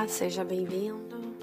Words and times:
Olá, 0.00 0.08
seja 0.08 0.42
bem-vindo. 0.42 1.36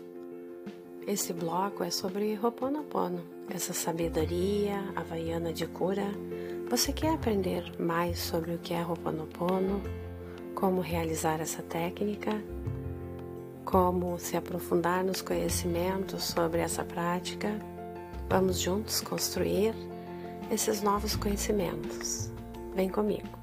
Esse 1.05 1.31
bloco 1.31 1.83
é 1.83 1.91
sobre 1.91 2.39
Ho'oponopono, 2.41 3.21
essa 3.53 3.71
sabedoria 3.71 4.83
havaiana 4.95 5.53
de 5.53 5.67
cura. 5.67 6.07
Você 6.67 6.91
quer 6.91 7.13
aprender 7.13 7.79
mais 7.79 8.17
sobre 8.17 8.55
o 8.55 8.57
que 8.57 8.73
é 8.73 8.83
Ho'oponopono, 8.83 9.79
como 10.55 10.81
realizar 10.81 11.39
essa 11.39 11.61
técnica, 11.61 12.31
como 13.63 14.17
se 14.17 14.35
aprofundar 14.35 15.03
nos 15.03 15.21
conhecimentos 15.21 16.23
sobre 16.23 16.59
essa 16.61 16.83
prática? 16.83 17.59
Vamos 18.27 18.59
juntos 18.59 19.01
construir 19.01 19.75
esses 20.49 20.81
novos 20.81 21.15
conhecimentos. 21.15 22.31
Vem 22.73 22.89
comigo. 22.89 23.36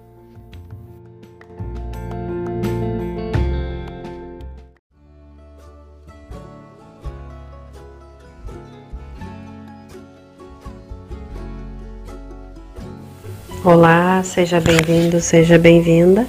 Olá, 13.64 14.22
seja 14.22 14.60
bem-vindo, 14.60 15.22
seja 15.22 15.58
bem-vinda 15.58 16.26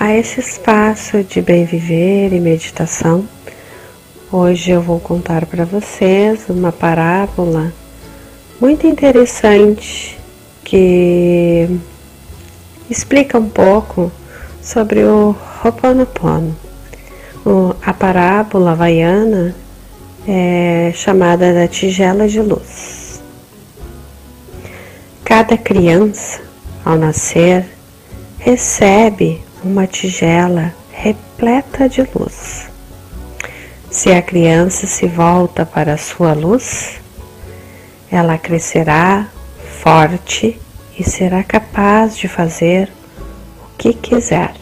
a 0.00 0.12
esse 0.16 0.40
espaço 0.40 1.22
de 1.22 1.40
bem 1.40 1.64
viver 1.64 2.32
e 2.32 2.40
meditação. 2.40 3.24
Hoje 4.32 4.72
eu 4.72 4.82
vou 4.82 4.98
contar 4.98 5.46
para 5.46 5.64
vocês 5.64 6.46
uma 6.48 6.72
parábola 6.72 7.72
muito 8.60 8.84
interessante 8.84 10.18
que 10.64 11.70
explica 12.90 13.38
um 13.38 13.48
pouco 13.48 14.10
sobre 14.60 15.04
o 15.04 15.36
Ho'oponopono. 15.64 16.56
A 17.80 17.94
parábola 17.94 18.72
havaiana 18.72 19.54
é 20.26 20.90
chamada 20.96 21.54
da 21.54 21.68
tigela 21.68 22.26
de 22.26 22.40
luz. 22.40 23.22
Cada 25.22 25.56
criança 25.56 26.45
ao 26.86 26.96
nascer, 26.96 27.66
recebe 28.38 29.42
uma 29.64 29.88
tigela 29.88 30.72
repleta 30.92 31.88
de 31.88 32.08
luz. 32.14 32.70
Se 33.90 34.12
a 34.12 34.22
criança 34.22 34.86
se 34.86 35.08
volta 35.08 35.66
para 35.66 35.94
a 35.94 35.98
sua 35.98 36.32
luz, 36.32 37.00
ela 38.08 38.38
crescerá 38.38 39.26
forte 39.80 40.60
e 40.96 41.02
será 41.02 41.42
capaz 41.42 42.16
de 42.16 42.28
fazer 42.28 42.88
o 43.64 43.76
que 43.76 43.92
quiser. 43.92 44.54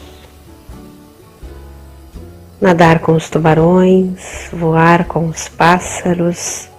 Nadar 2.58 3.00
com 3.00 3.12
os 3.12 3.28
tubarões, 3.28 4.48
voar 4.50 5.04
com 5.04 5.26
os 5.26 5.46
pássaros, 5.46 6.70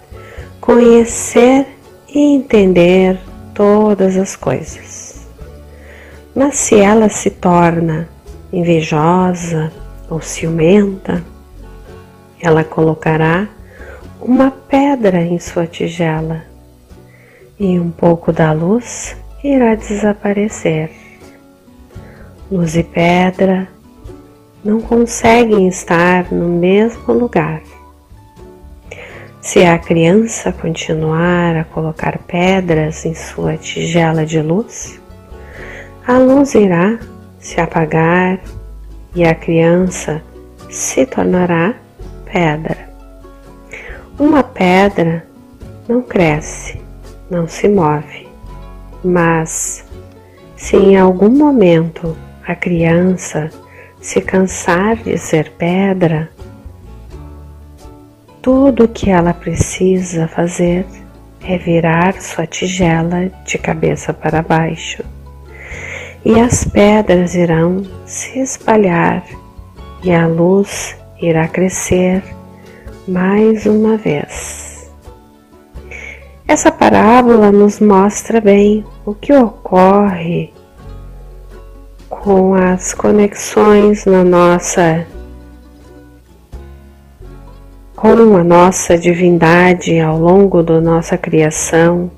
conhecer 0.60 1.66
e 2.08 2.34
entender 2.34 3.16
todas 3.54 4.16
as 4.16 4.34
coisas. 4.34 5.15
Mas 6.36 6.58
se 6.58 6.74
ela 6.74 7.08
se 7.08 7.30
torna 7.30 8.06
invejosa 8.52 9.72
ou 10.10 10.20
ciumenta, 10.20 11.24
ela 12.38 12.62
colocará 12.62 13.48
uma 14.20 14.50
pedra 14.50 15.22
em 15.22 15.38
sua 15.38 15.66
tigela 15.66 16.42
e 17.58 17.80
um 17.80 17.90
pouco 17.90 18.34
da 18.34 18.52
luz 18.52 19.16
irá 19.42 19.74
desaparecer. 19.74 20.90
Luz 22.52 22.76
e 22.76 22.82
pedra 22.82 23.66
não 24.62 24.82
conseguem 24.82 25.66
estar 25.66 26.30
no 26.30 26.48
mesmo 26.48 27.14
lugar. 27.14 27.62
Se 29.40 29.64
a 29.64 29.78
criança 29.78 30.52
continuar 30.52 31.56
a 31.56 31.64
colocar 31.64 32.18
pedras 32.18 33.06
em 33.06 33.14
sua 33.14 33.56
tigela 33.56 34.26
de 34.26 34.42
luz, 34.42 35.00
a 36.06 36.18
luz 36.18 36.54
irá 36.54 37.00
se 37.40 37.60
apagar 37.60 38.38
e 39.12 39.24
a 39.24 39.34
criança 39.34 40.22
se 40.70 41.04
tornará 41.04 41.74
pedra. 42.32 42.88
Uma 44.16 44.44
pedra 44.44 45.26
não 45.88 46.00
cresce, 46.00 46.80
não 47.28 47.48
se 47.48 47.68
move, 47.68 48.28
mas 49.02 49.84
se 50.54 50.76
em 50.76 50.96
algum 50.96 51.28
momento 51.28 52.16
a 52.46 52.54
criança 52.54 53.50
se 54.00 54.20
cansar 54.20 54.94
de 54.98 55.18
ser 55.18 55.50
pedra, 55.58 56.30
tudo 58.40 58.84
o 58.84 58.88
que 58.88 59.10
ela 59.10 59.34
precisa 59.34 60.28
fazer 60.28 60.86
é 61.42 61.58
virar 61.58 62.20
sua 62.20 62.46
tigela 62.46 63.28
de 63.44 63.58
cabeça 63.58 64.14
para 64.14 64.40
baixo 64.40 65.02
e 66.26 66.40
as 66.40 66.64
pedras 66.64 67.36
irão 67.36 67.84
se 68.04 68.40
espalhar 68.40 69.24
e 70.02 70.12
a 70.12 70.26
luz 70.26 70.98
irá 71.22 71.46
crescer 71.46 72.20
mais 73.06 73.64
uma 73.64 73.96
vez. 73.96 74.90
Essa 76.48 76.72
parábola 76.72 77.52
nos 77.52 77.78
mostra 77.78 78.40
bem 78.40 78.84
o 79.04 79.14
que 79.14 79.32
ocorre 79.32 80.52
com 82.10 82.54
as 82.54 82.92
conexões 82.92 84.04
na 84.04 84.24
nossa 84.24 85.06
com 87.94 88.36
a 88.36 88.42
nossa 88.42 88.98
divindade 88.98 90.00
ao 90.00 90.18
longo 90.18 90.60
da 90.60 90.80
nossa 90.80 91.16
criação 91.16 92.10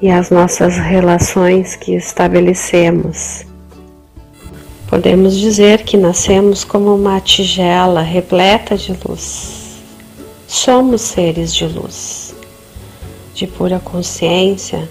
e 0.00 0.10
as 0.10 0.30
nossas 0.30 0.76
relações 0.76 1.74
que 1.74 1.94
estabelecemos. 1.94 3.44
Podemos 4.88 5.36
dizer 5.36 5.82
que 5.82 5.96
nascemos 5.96 6.64
como 6.64 6.94
uma 6.94 7.20
tigela 7.20 8.00
repleta 8.00 8.76
de 8.76 8.96
luz. 9.04 9.82
Somos 10.46 11.02
seres 11.02 11.54
de 11.54 11.66
luz, 11.66 12.34
de 13.34 13.46
pura 13.46 13.78
consciência, 13.78 14.88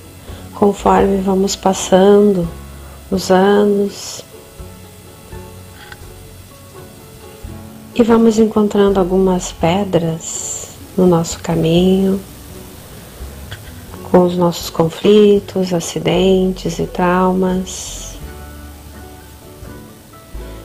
conforme 0.53 1.17
vamos 1.17 1.55
passando 1.55 2.47
os 3.09 3.31
anos 3.31 4.23
e 7.95 8.03
vamos 8.03 8.37
encontrando 8.37 8.99
algumas 8.99 9.51
pedras 9.51 10.67
no 10.95 11.07
nosso 11.07 11.39
caminho 11.39 12.19
com 14.11 14.23
os 14.23 14.37
nossos 14.37 14.69
conflitos, 14.69 15.73
acidentes 15.73 16.79
e 16.79 16.85
traumas, 16.85 18.15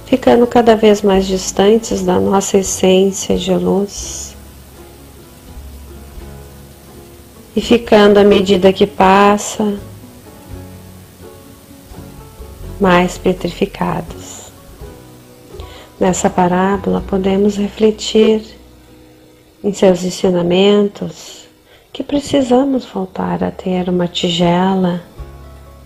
ficando 0.06 0.46
cada 0.46 0.76
vez 0.76 1.02
mais 1.02 1.26
distantes 1.26 2.02
da 2.02 2.20
nossa 2.20 2.58
essência 2.58 3.36
de 3.36 3.52
luz 3.54 4.36
e 7.56 7.60
ficando 7.60 8.18
à 8.18 8.24
medida 8.24 8.72
que 8.72 8.86
passa 8.86 9.76
mais 12.80 13.18
petrificados. 13.18 14.52
Nessa 15.98 16.30
parábola 16.30 17.00
podemos 17.00 17.56
refletir 17.56 18.44
em 19.62 19.72
seus 19.72 20.02
ensinamentos 20.04 21.41
que 21.92 22.02
precisamos 22.02 22.86
voltar 22.86 23.44
a 23.44 23.50
ter 23.50 23.90
uma 23.90 24.08
tigela 24.08 25.02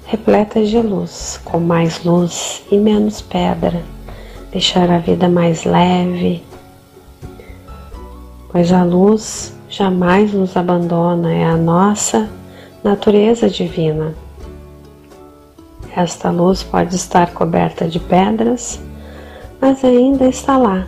repleta 0.07 0.65
de 0.65 0.79
luz, 0.79 1.41
com 1.45 1.59
mais 1.59 2.05
luz 2.05 2.63
e 2.71 2.79
menos 2.79 3.21
pedra, 3.21 3.83
deixar 4.53 4.89
a 4.89 4.99
vida 4.99 5.29
mais 5.29 5.65
leve, 5.65 6.45
pois 8.53 8.73
a 8.73 8.85
luz 8.85 9.53
jamais 9.69 10.33
nos 10.33 10.57
abandona, 10.57 11.35
é 11.35 11.45
a 11.45 11.57
nossa 11.57 12.31
natureza 12.85 13.51
divina. 13.51 14.15
Esta 15.97 16.31
luz 16.31 16.63
pode 16.63 16.95
estar 16.95 17.33
coberta 17.33 17.89
de 17.89 17.99
pedras, 17.99 18.81
mas 19.61 19.85
ainda 19.85 20.29
está 20.29 20.57
lá, 20.57 20.87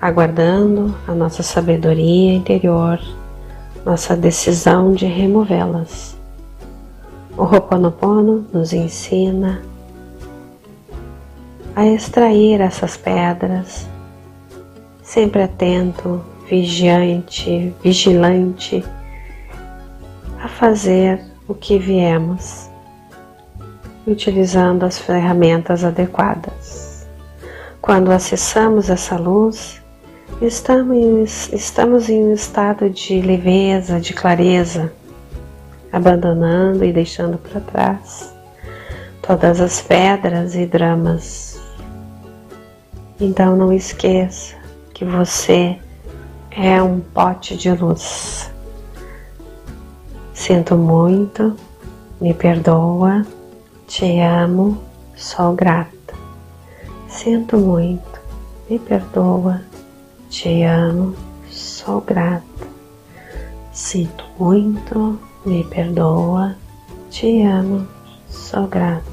aguardando 0.00 0.94
a 1.06 1.12
nossa 1.12 1.42
sabedoria 1.42 2.32
interior 2.32 2.98
nossa 3.84 4.16
decisão 4.16 4.92
de 4.92 5.06
removê-las. 5.06 6.16
O 7.36 7.42
Ho'oponopono 7.42 8.46
nos 8.52 8.72
ensina 8.72 9.62
a 11.74 11.86
extrair 11.86 12.60
essas 12.60 12.96
pedras, 12.96 13.88
sempre 15.02 15.42
atento, 15.42 16.22
vigiante, 16.48 17.74
vigilante, 17.82 18.84
a 20.40 20.48
fazer 20.48 21.20
o 21.48 21.54
que 21.54 21.78
viemos, 21.78 22.68
utilizando 24.06 24.84
as 24.84 24.98
ferramentas 24.98 25.82
adequadas. 25.84 27.06
Quando 27.80 28.12
acessamos 28.12 28.90
essa 28.90 29.16
luz, 29.16 29.81
Estamos, 30.40 31.52
estamos 31.52 32.08
em 32.08 32.24
um 32.24 32.32
estado 32.32 32.90
de 32.90 33.20
leveza, 33.20 34.00
de 34.00 34.12
clareza, 34.12 34.92
abandonando 35.92 36.84
e 36.84 36.92
deixando 36.92 37.38
para 37.38 37.60
trás 37.60 38.32
todas 39.22 39.60
as 39.60 39.80
pedras 39.80 40.54
e 40.56 40.66
dramas. 40.66 41.60
Então 43.20 43.56
não 43.56 43.72
esqueça 43.72 44.56
que 44.92 45.04
você 45.04 45.78
é 46.50 46.82
um 46.82 47.00
pote 47.00 47.56
de 47.56 47.70
luz. 47.70 48.50
Sinto 50.34 50.76
muito, 50.76 51.56
me 52.20 52.34
perdoa, 52.34 53.24
te 53.86 54.18
amo, 54.18 54.82
sou 55.16 55.54
grata. 55.54 55.92
Sinto 57.08 57.56
muito, 57.58 58.20
me 58.68 58.78
perdoa, 58.78 59.60
te 60.32 60.64
amo, 60.64 61.14
sou 61.50 62.00
grata. 62.00 62.42
Sinto 63.70 64.24
muito, 64.38 65.18
me 65.44 65.62
perdoa, 65.64 66.56
te 67.10 67.42
amo, 67.42 67.86
sou 68.30 68.66
grata. 68.66 69.04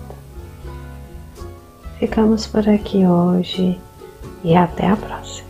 Ficamos 1.99 2.47
por 2.47 2.67
aqui 2.69 3.05
hoje 3.05 3.77
e 4.45 4.55
até 4.55 4.87
a 4.87 4.95
próxima. 4.95 5.48